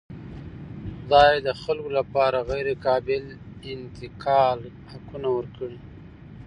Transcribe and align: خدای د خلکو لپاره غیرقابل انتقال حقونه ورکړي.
خدای 0.97 1.33
د 1.47 1.49
خلکو 1.61 1.89
لپاره 1.97 2.37
غیرقابل 2.49 3.23
انتقال 3.73 4.59
حقونه 4.91 5.29
ورکړي. 5.37 5.77